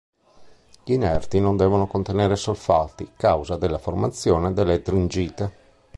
Gli 0.83 0.93
inerti 0.93 1.39
non 1.39 1.55
devono 1.57 1.85
contenere 1.85 2.35
solfati 2.35 3.11
causa 3.15 3.55
della 3.55 3.77
formazione 3.77 4.51
dell'ettringite. 4.51 5.53